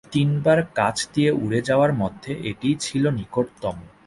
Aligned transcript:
তিনবার 0.13 0.59
কাছ 0.75 0.97
দিয়ে 1.13 1.31
উড়ে 1.43 1.59
যাওয়ার 1.69 1.91
মধ্যে 1.93 2.31
এটিই 2.49 2.75
ছিল 2.79 3.03
নিকটতম। 3.17 3.75